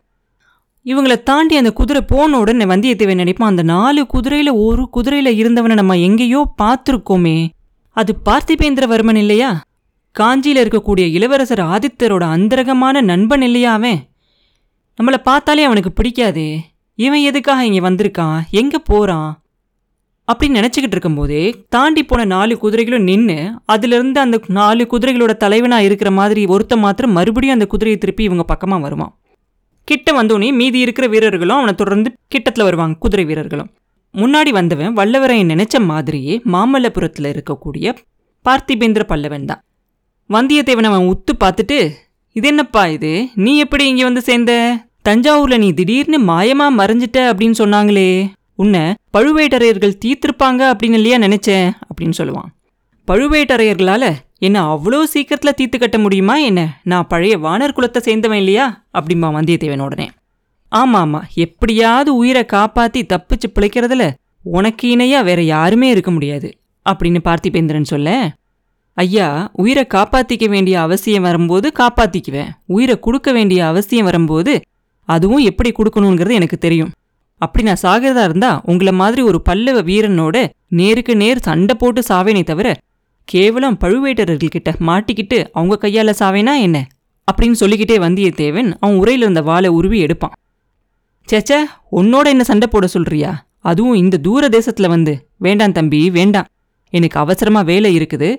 இவங்களை 0.85 1.23
தாண்டி 1.23 1.55
அந்த 1.55 1.71
குதிரை 1.71 2.01
போன 2.01 2.39
உடனே 2.39 2.65
வந்தியத்தேவன் 2.65 3.15
நினைப்பான்? 3.15 3.49
அந்த 3.49 3.63
நாலு 3.63 4.05
குதிரையில் 4.05 4.51
ஒரு 4.51 4.89
குதிரையில் 4.89 5.37
இருந்தவனை 5.37 5.73
நம்ம 5.73 5.97
எங்கேயோ 5.97 6.53
பார்த்துருக்கோமே. 6.61 7.49
அது 7.89 8.17
பார்த்திபேந்திரவர்மன் 8.25 9.15
இல்லையா? 9.15 9.61
காஞ்சியில் 10.11 10.69
இருக்கக்கூடிய 10.69 11.11
இளவரசர் 11.11 11.59
ஆதித்தரோட 11.59 12.19
அந்தரகமான 12.19 13.01
நண்பன் 13.01 13.41
இல்லையா 13.41 13.73
அவன்? 13.73 14.09
நம்மளை 15.01 15.17
பார்த்தாலே 15.17 15.63
அவனுக்கு 15.63 15.91
பிடிக்காதே. 15.95 16.59
இவன் 16.95 17.19
எதுக்காக 17.19 17.65
இங்கே 17.65 17.79
வந்திருக்கான்? 17.79 18.39
எங்கே 18.49 18.77
போகிறான் 18.83 19.44
அப்படின்னு 20.27 20.59
நினச்சிக்கிட்டு 20.59 20.95
இருக்கும்போதே 20.95 21.41
தாண்டி 21.69 22.03
போன 22.03 22.25
நாலு 22.25 22.53
குதிரைகளும் 22.57 23.07
நின்று 23.09 23.37
அதுலேருந்து 23.73 24.17
அந்த 24.17 24.37
நாலு 24.47 24.83
குதிரைகளோட 24.91 25.33
தலைவனாக 25.37 25.87
இருக்கிற 25.87 26.11
மாதிரி 26.11 26.45
ஒருத்த 26.45 26.75
மாத்திரம் 26.77 27.11
மறுபடியும் 27.11 27.55
அந்த 27.57 27.67
குதிரையை 27.73 27.97
திருப்பி 27.99 28.23
இவங்க 28.23 28.43
பக்கமாக 28.43 28.81
வருவான். 28.81 29.13
கிட்ட 29.87 30.11
வந்தோடனே 30.11 30.53
மீதி 30.53 30.79
இருக்கிற 30.79 31.07
வீரர்களும் 31.07 31.57
அவனை 31.57 31.73
தொடர்ந்து 31.75 32.11
கிட்டத்தில் 32.33 32.63
வருவாங்க 32.63 32.97
குதிரை 32.97 33.25
வீரர்களும். 33.25 33.69
முன்னாடி 34.13 34.49
வந்தவன் 34.49 34.93
வல்லவரையன் 34.93 35.51
நினைச்ச 35.53 35.79
மாதிரியே 35.85 36.41
மாமல்லபுரத்தில் 36.53 37.29
இருக்கக்கூடிய 37.33 37.93
பார்த்திபேந்திர 38.45 39.03
பல்லவன் 39.11 39.45
தான். 39.45 39.61
வந்தியத்தேவன் 40.29 40.89
அவன் 40.91 41.07
உத்து 41.11 41.33
பார்த்துட்டு 41.43 41.77
இது 42.35 42.47
என்னப்பா 42.47 42.87
இது? 42.87 43.11
நீ 43.35 43.51
எப்படி 43.57 43.83
இங்கே 43.87 44.03
வந்து 44.03 44.21
சேர்ந்த? 44.21 44.53
தஞ்சாவூரில் 45.07 45.57
நீ 45.57 45.69
திடீர்னு 45.71 46.17
மாயமாக 46.31 46.77
மறைஞ்சிட்ட 46.79 47.19
அப்படின்னு 47.31 47.57
சொன்னாங்களே. 47.63 48.09
உன்னை 48.55 48.93
பழுவேட்டரையர்கள் 49.17 49.99
தீர்த்திருப்பாங்க 50.05 50.61
அப்படின்னு 50.71 50.99
இல்லையா 50.99 51.17
நினைச்சேன் 51.17 51.71
அப்படின்னு 51.89 52.17
சொல்லுவான். 52.17 52.49
பழுவேட்டரையர்களால் 53.07 54.13
என்ன 54.39 54.75
அவ்வளோ 54.75 54.99
சீக்கிரத்துல 55.13 55.49
தீர்த்து 55.49 55.79
கட்ட 55.79 55.97
முடியுமா 55.97 56.37
என்ன? 56.37 56.79
நான் 56.83 57.07
பழைய 57.07 57.37
வானர் 57.37 57.75
குலத்தை 57.75 58.01
சேர்ந்தவன் 58.07 58.41
இல்லையா? 58.43 58.85
அப்படிம்பா 58.93 59.29
வந்தியத்தேவன் 59.37 59.81
உடனே. 59.81 60.09
ஆமா 60.71 60.99
ஆமா. 61.03 61.19
எப்படியாவது 61.33 62.15
உயிரை 62.15 62.45
காப்பாற்றி 62.45 63.05
தப்பிச்சு 63.05 63.47
பிழைக்கிறதுல 63.55 64.11
உனக்கு 64.43 64.89
இணையாக 64.89 65.23
வேற 65.23 65.41
யாருமே 65.41 65.89
இருக்க 65.89 66.11
முடியாது. 66.11 66.49
அப்படின்னு 66.85 67.19
பார்த்திபேந்திரன் 67.23 67.83
சொல்ல 67.83 68.31
ஐயா 68.93 69.49
உயிரை 69.53 69.87
காப்பாத்திக்க 69.93 70.49
வேண்டிய 70.49 70.81
அவசியம் 70.81 71.21
வரும்போது 71.21 71.71
காப்பாற்றிக்குவேன் 71.79 72.51
உயிரை 72.65 72.99
கொடுக்க 72.99 73.31
வேண்டிய 73.31 73.67
அவசியம் 73.67 74.05
வரும்போது 74.05 74.61
அதுவும் 75.07 75.37
எப்படி 75.37 75.71
கொடுக்கணுங்கிறது 75.71 76.31
எனக்கு 76.31 76.57
தெரியும். 76.57 76.91
அப்படி 77.37 77.65
நான் 77.65 77.83
சாகிறதா 77.83 78.23
இருந்தா 78.23 78.61
உங்களை 78.65 78.93
மாதிரி 78.93 79.21
ஒரு 79.21 79.41
பல்லவ 79.41 79.81
வீரனோட 79.81 80.49
நேருக்கு 80.67 81.15
நேர் 81.15 81.37
சண்டை 81.37 81.75
போட்டு 81.75 82.03
சாவேனே 82.09 82.43
தவிர 82.43 82.77
கேவலம் 83.23 83.77
பழுவேட்டரர்கள்கிட்ட 83.81 84.73
மாட்டிக்கிட்டு 84.79 85.47
அவங்க 85.51 85.77
கையால 85.81 86.13
சாவேனா 86.19 86.59
என்ன? 86.59 86.87
அப்படின்னு 87.31 87.51
சொல்லிக்கிட்டே 87.51 87.97
வந்தியத்தேவன் 87.97 88.73
அவன் 88.79 88.95
உரையில் 88.95 89.21
இருந்த 89.21 89.41
வாளை 89.41 89.69
உருவி 89.69 89.99
எடுப்பான். 89.99 90.31
சேச்சே 91.31 91.57
உன்னோட 91.91 92.23
என்ன 92.23 92.43
சண்டை 92.43 92.67
போட 92.71 92.87
சொல்றியா? 92.87 93.45
அதுவும் 93.59 93.93
இந்த 93.93 94.17
தூர 94.17 94.47
தேசத்துல 94.47 94.87
வந்து. 94.87 95.27
வேண்டாம் 95.37 95.71
தம்பி 95.71 96.09
வேண்டாம். 96.09 96.45
எனக்கு 96.89 97.19
அவசரமா 97.19 97.61
வேலை 97.61 97.97
இருக்குது. 97.97 98.35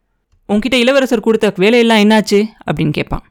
உன்கிட்ட 0.48 0.74
இளவரசர் 0.74 1.20
கொடுத்த 1.20 1.52
வேலையெல்லாம் 1.56 1.98
என்னாச்சு? 1.98 2.44
அப்படின்னு 2.66 2.90
கேட்பான் 2.90 3.24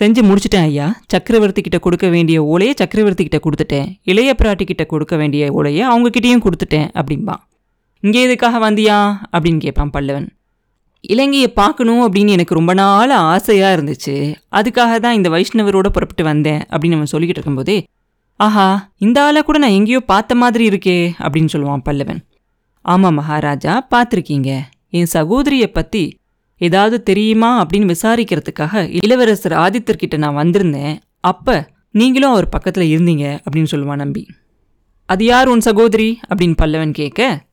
செஞ்சு 0.00 0.20
முடிச்சிட்டேன் 0.28 0.66
ஐயா. 0.70 1.00
சக்கரவர்த்தி 1.12 1.60
கிட்ட 1.60 1.78
கொடுக்க 1.78 2.08
வேண்டிய 2.08 2.44
ஓலையை 2.44 2.74
சக்கரவர்த்தி 2.76 3.24
கிட்ட 3.24 3.38
கொடுத்துட்டேன். 3.44 3.88
இளைய 4.02 4.34
பிராட்டி 4.40 4.64
கிட்ட 4.64 4.84
கொடுக்க 4.84 5.16
வேண்டிய 5.16 5.52
ஓலையை 5.52 5.86
அவங்ககிட்டேயும் 5.88 6.44
கொடுத்துட்டேன் 6.44 6.88
அப்படிம்பான் 7.00 7.42
இங்கே 8.00 8.22
எதுக்காக 8.22 8.70
வந்தியா? 8.70 9.14
அப்படின்னு 9.32 9.58
கேட்பான் 9.58 9.90
பல்லவன். 9.96 10.28
இலங்கையை 11.00 11.48
பார்க்கணும் 11.52 12.12
அப்படின்னு 12.12 12.28
எனக்கு 12.28 12.54
ரொம்ப 12.54 12.74
நாள் 12.74 13.10
ஆசையாக 13.10 13.82
இருந்துச்சு. 13.82 14.34
அதுக்காக 14.52 15.00
தான் 15.00 15.12
இந்த 15.12 15.28
வைஷ்ணவரோட 15.28 15.88
புறப்பட்டு 15.88 16.24
வந்தேன் 16.24 16.62
அப்படின்னு 16.70 16.98
அவன் 16.98 17.12
சொல்லிக்கிட்டு 17.12 17.40
இருக்கும்போதே 17.40 17.86
ஆஹா 18.36 18.92
இந்த 18.98 19.22
ஆளை 19.22 19.42
கூட 19.42 19.58
நான் 19.58 19.70
எங்கேயோ 19.70 20.00
பார்த்த 20.00 20.34
மாதிரி 20.34 20.68
இருக்கே 20.68 21.10
அப்படின்னு 21.18 21.52
சொல்லுவான் 21.52 21.84
பல்லவன். 21.88 22.20
ஆமாம் 22.80 23.14
மகாராஜா 23.14 23.86
பார்த்துருக்கீங்க. 23.94 24.60
என் 24.90 25.06
சகோதரியை 25.06 25.66
பற்றி 25.68 26.17
ஏதாவது 26.58 27.02
தெரியுமா 27.02 27.50
அப்படின்னு 27.64 27.94
விசாரிக்கிறதுக்காக 27.94 28.98
இளவரசர் 29.04 29.52
ஆதித்தர்கிட்ட 29.52 30.16
நான் 30.16 30.36
வந்திருந்தேன். 30.36 30.96
அப்போ 31.20 31.68
நீங்களும் 31.90 32.30
அவர் 32.30 32.48
பக்கத்தில் 32.48 32.90
இருந்தீங்க 32.94 33.38
அப்படின்னு 33.44 33.70
சொல்லுவான் 33.70 34.02
நம்பி. 34.04 34.26
அது 35.06 35.24
யார் 35.24 35.48
உன் 35.48 35.60
சகோதரி? 35.60 36.20
அப்படின்னு 36.28 36.56
பல்லவன் 36.62 36.92
கேட்க 36.92 37.46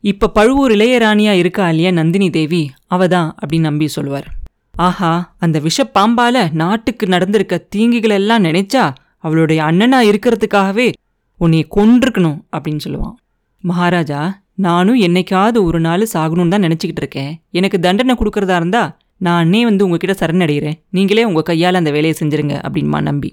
இப்போ 0.00 0.28
பழுவூர் 0.28 0.72
இளையராணியாக 0.72 1.40
இருக்கா 1.42 1.68
இல்லையா 1.68 1.90
நந்தினி 1.90 2.30
தேவி? 2.30 2.70
அவ 2.86 3.08
தான் 3.08 3.34
அப்படின்னு 3.40 3.60
நம்பி 3.60 3.88
சொல்லுவார். 3.88 4.26
ஆஹா 4.72 5.34
அந்த 5.38 5.60
விஷப்பாம்பால் 5.60 6.52
நாட்டுக்கு 6.52 7.06
நடந்திருக்க 7.06 7.56
தீங்குகள் 7.58 8.10
எல்லாம் 8.10 8.44
நினைச்சா 8.44 8.94
அவளுடைய 9.18 9.62
அண்ணனாக 9.62 10.10
இருக்கிறதுக்காகவே 10.12 10.92
உன்னை 11.40 11.66
கொன்றுக்கணும் 11.76 12.38
அப்படின்னு 12.56 12.80
சொல்லுவான். 12.84 13.16
மகாராஜா 13.64 14.20
நானும் 14.58 15.00
என்னைக்காவது 15.00 15.58
ஒரு 15.62 15.80
நாள் 15.80 16.00
சாகணும்னு 16.00 16.48
தான் 16.48 16.62
நினச்சிக்கிட்டு 16.62 17.02
இருக்கேன். 17.04 17.40
எனக்கு 17.50 17.80
தண்டனை 17.80 18.14
கொடுக்குறதா 18.18 18.56
இருந்தா 18.56 18.98
நான் 19.16 19.42
அன்னே 19.42 19.64
வந்து 19.64 19.84
உங்ககிட்ட 19.84 20.26
சரணடைகிறேன். 20.26 20.78
நீங்களே 20.90 21.24
உங்கள் 21.24 21.42
கையால் 21.42 21.74
அந்த 21.74 21.90
வேலையை 21.90 22.14
செஞ்சுருங்க 22.20 22.54
அப்படின்மா 22.66 23.00
நம்பி. 23.00 23.30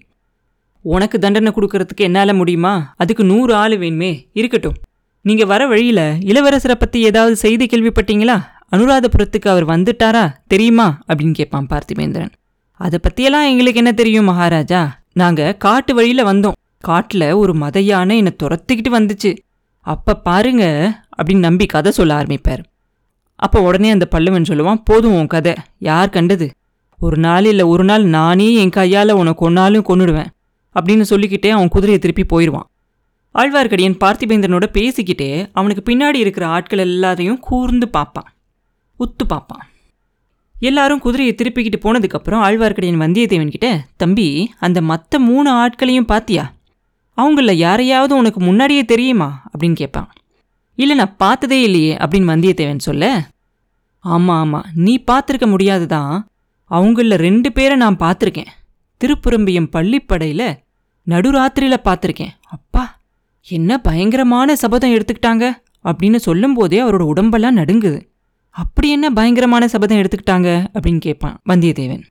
உனக்கு 0.82 1.20
தண்டனை 1.20 1.52
கொடுக்கறதுக்கு 1.56 2.04
என்னால் 2.04 2.34
முடியுமா? 2.34 2.94
அதுக்கு 2.98 3.24
நூறு 3.24 3.56
ஆள் 3.56 3.80
வேணுமே. 3.80 4.26
இருக்கட்டும். 4.34 4.74
நீங்கள் 5.22 5.46
வர 5.46 5.68
வழியில் 5.68 6.06
இளவரசரை 6.32 6.76
பற்றி 6.76 7.02
ஏதாவது 7.02 7.36
செய்தி 7.36 7.66
கேள்விப்பட்டீங்களா? 7.66 8.38
அனுராதபுரத்துக்கு 8.72 9.48
அவர் 9.48 9.66
வந்துட்டாரா? 9.66 10.36
தெரியுமா? 10.48 11.02
அப்படின்னு 11.08 11.34
கேட்பான் 11.34 11.68
பார்த்திபேந்திரன். 11.70 12.32
அதை 12.74 13.00
பற்றியெல்லாம் 13.02 13.48
எங்களுக்கு 13.48 13.80
என்ன 13.80 13.92
தெரியும் 13.92 14.26
மகாராஜா? 14.26 14.82
நாங்கள் 15.14 15.58
காட்டு 15.58 15.96
வழியில் 15.96 16.26
வந்தோம். 16.26 16.58
காட்டில் 16.80 17.32
ஒரு 17.32 17.54
மத 17.54 17.80
யானை 17.80 18.18
என்னை 18.18 18.36
துரத்துக்கிட்டு 18.44 18.92
வந்துச்சு. 18.92 19.38
அப்போ 19.80 20.16
பாருங்க 20.16 20.66
அப்படின்னு 21.18 21.46
நம்பி 21.48 21.66
கதை 21.66 21.92
சொல்ல 21.92 22.22
ஆரம்பிப்பார். 22.22 22.64
அப்போ 23.36 23.62
உடனே 23.62 23.90
அந்த 23.90 24.08
பல்லவன் 24.12 24.50
சொல்லுவான் 24.50 24.82
போதும் 24.84 25.14
உன் 25.14 25.28
கதை. 25.28 25.54
யார் 25.80 26.10
கண்டது? 26.10 26.52
ஒரு 27.00 27.18
நாள் 27.18 27.46
இல்லை 27.46 27.66
ஒரு 27.66 27.84
நாள் 27.84 28.04
நானே 28.04 28.54
என் 28.54 28.70
கையால் 28.70 29.12
உனக்கு 29.12 29.42
கொன்னாலும் 29.44 29.88
கொன்னுடுவேன். 29.88 30.30
அப்படின்னு 30.76 31.02
சொல்லிக்கிட்டே 31.02 31.50
அவன் 31.50 31.68
குதிரையை 31.68 32.00
திருப்பி 32.00 32.24
போயிடுவான் 32.26 32.70
ஆழ்வார்க்கடியன் 33.36 34.00
பார்த்திபேந்திரனோட 34.04 34.66
பேசிக்கிட்டே 34.74 35.50
அவனுக்கு 35.54 35.84
பின்னாடி 35.86 36.16
இருக்கிற 36.16 36.48
ஆட்கள் 36.48 36.88
எல்லாத்தையும் 36.88 37.40
கூர்ந்து 37.40 37.88
பார்ப்பான். 37.90 38.34
உத்து 39.00 39.24
பார்ப்பான். 39.28 39.64
எல்லாரும் 40.60 41.00
குதிரையை 41.00 41.36
திருப்பிக்கிட்டு 41.36 41.80
போனதுக்கப்புறம் 41.82 42.44
ஆழ்வார்க்கடியன் 42.48 43.02
வந்தியத்தேவன் 43.04 43.50
கிட்ட 43.50 43.70
தம்பி 43.96 44.28
அந்த 44.60 44.82
மற்ற 44.82 45.20
மூணு 45.20 45.50
ஆட்களையும் 45.52 46.08
பார்த்தியா 46.08 46.44
அவங்கள 47.18 47.52
யாரையாவது 47.52 48.16
உனக்கு 48.16 48.40
முன்னாடியே 48.40 48.84
தெரியுமா? 48.86 49.30
அப்படின்னு 49.52 49.74
கேட்பான் 49.74 50.10
இல்லை 50.80 50.96
நான் 50.96 51.18
பார்த்ததே 51.18 51.60
இல்லையே 51.62 51.94
அப்படின்னு 51.98 52.32
வந்தியத்தேவன் 52.34 52.88
சொல்ல 52.88 53.06
ஆமாம் 54.04 54.40
ஆமாம் 54.44 54.68
நீ 54.86 54.94
பார்த்துருக்க 55.10 55.48
முடியாது 55.48 55.86
தான் 55.88 56.14
அவங்கள 56.72 57.16
ரெண்டு 57.28 57.50
பேரை 57.52 57.76
நான் 57.84 58.02
பார்த்துருக்கேன். 58.04 58.52
திருப்புறம்பியம் 59.02 59.70
பள்ளிப்படையில் 59.76 60.48
நடுராத்திரியில் 61.08 61.86
பார்த்துருக்கேன். 61.88 62.34
அப்பா 62.56 62.84
என்ன 63.48 63.78
பயங்கரமான 63.78 64.56
சபதம் 64.56 64.94
எடுத்துக்கிட்டாங்க 64.96 65.46
அப்படின்னு 65.86 66.20
சொல்லும்போதே 66.28 66.80
அவரோட 66.84 67.06
உடம்பெல்லாம் 67.14 67.60
நடுங்குது. 67.62 68.00
அப்படி 68.56 68.88
என்ன 68.90 69.08
பயங்கரமான 69.10 69.68
சபதம் 69.68 70.00
எடுத்துக்கிட்டாங்க 70.02 70.50
அப்படின்னு 70.76 71.02
கேட்பான் 71.08 71.36
வந்தியத்தேவன். 71.52 72.04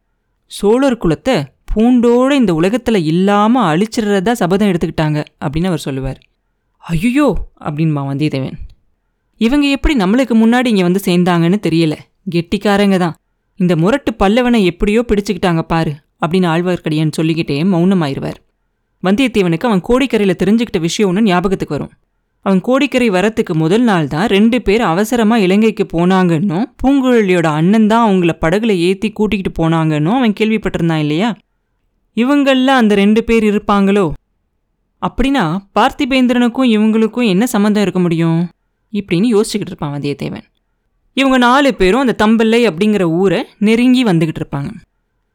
சோழர் 0.51 1.03
குலத்தை 1.03 1.37
பூண்டோட 1.71 2.31
இந்த 2.41 2.53
உலகத்தில் 2.55 3.07
இல்லாமல் 3.13 3.69
அழிச்சிடுறதா 3.73 4.33
சபதம் 4.43 4.71
எடுத்துக்கிட்டாங்க 4.71 5.19
அப்படின்னு 5.45 5.71
அவர் 5.71 5.87
சொல்லுவார். 5.87 6.19
ஐயோ 6.85 7.27
அப்படின்பா 7.61 8.03
வந்தியத்தேவன். 8.09 8.57
இவங்க 9.37 9.67
எப்படி 9.67 9.95
நம்மளுக்கு 9.97 10.35
முன்னாடி 10.35 10.67
இங்கே 10.67 10.83
வந்து 10.83 11.01
சேர்ந்தாங்கன்னு 11.05 11.59
தெரியல. 11.67 11.95
கெட்டிக்காரங்க 12.31 12.97
தான். 12.99 13.15
இந்த 13.57 13.77
முரட்டு 13.77 14.15
பல்லவனை 14.15 14.65
எப்படியோ 14.65 15.05
பிடிச்சுக்கிட்டாங்க 15.09 15.63
பாரு 15.63 15.93
அப்படின்னு 16.21 16.49
ஆழ்வார்க்கடியான் 16.49 17.17
சொல்லிக்கிட்டே 17.17 17.65
மௌனமாயிருவார். 17.65 18.39
வந்தியத்தேவனுக்கு 19.07 19.65
அவன் 19.65 19.83
கோடிக்கரையில் 19.89 20.41
தெரிஞ்சுக்கிட்ட 20.43 20.81
விஷயம் 20.81 21.09
ஒன்று 21.09 21.23
ஞாபகத்துக்கு 21.23 21.75
வரும். 21.75 21.91
அவன் 22.41 22.61
கோடிக்கரை 22.61 23.11
வரத்துக்கு 23.11 23.55
முதல் 23.55 23.83
நாள் 23.83 24.09
தான் 24.09 24.27
ரெண்டு 24.27 24.63
பேர் 24.63 24.83
அவசரமாக 24.83 25.41
இலங்கைக்கு 25.41 25.87
போனாங்கன்னும் 25.93 26.67
பூங்குழலியோட 26.83 27.45
அண்ணன் 27.45 27.87
தான் 27.87 28.07
அவங்கள 28.09 28.33
படகுல 28.41 28.77
ஏற்றி 28.79 29.13
கூட்டிக்கிட்டு 29.13 29.53
போனாங்கன்னும் 29.63 30.17
அவன் 30.17 30.33
கேள்விப்பட்டிருந்தான் 30.41 30.99
இல்லையா? 30.99 31.37
இவங்களில் 32.13 32.69
அந்த 32.69 32.95
ரெண்டு 32.95 33.25
பேர் 33.25 33.45
இருப்பாங்களோ? 33.45 34.13
அப்படின்னா 35.03 35.59
பார்த்திபேந்திரனுக்கும் 35.75 36.71
இவங்களுக்கும் 36.77 37.29
என்ன 37.29 37.47
சம்மந்தம் 37.47 37.83
இருக்க 37.83 38.01
முடியும்? 38.01 38.49
இப்படின்னு 38.93 39.41
யோசிச்சுக்கிட்டு 39.41 39.71
இருப்பான் 39.71 40.01
வந்தியத்தேவன். 40.01 40.43
இவங்க 41.13 41.39
நாலு 41.39 41.75
பேரும் 41.75 42.01
அந்த 42.01 42.27
தம்பிள்ளை 42.27 42.69
அப்படிங்கிற 42.69 43.03
ஊரை 43.03 43.47
நெருங்கி 43.59 44.05
வந்துக்கிட்டு 44.05 44.43
இருப்பாங்க. 44.43 44.71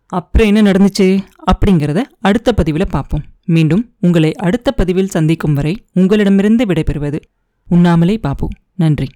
அப்புறம் 0.08 0.56
என்ன 0.56 0.72
நடந்துச்சு? 0.72 1.20
அப்படிங்கிறத 1.52 2.04
அடுத்த 2.20 2.54
பதிவில் 2.54 2.88
பார்ப்போம். 2.90 3.24
மீண்டும் 3.46 3.92
உங்களை 4.00 4.34
அடுத்த 4.34 4.72
பதிவில் 4.72 5.08
சந்திக்கும் 5.08 5.54
வரை 5.54 5.86
உங்களிடமிருந்து 5.94 6.66
விடைபெறுவது 6.66 7.20
உண்ணாமலே 7.68 8.18
பார்ப்போம் 8.18 8.52
நன்றி. 8.76 9.08